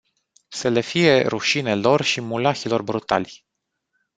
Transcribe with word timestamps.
Să 0.47 0.69
le 0.69 0.81
fie 0.81 1.21
rușine 1.21 1.75
lor 1.75 2.01
și 2.01 2.21
mulahilor 2.21 2.81
brutali. 2.81 3.45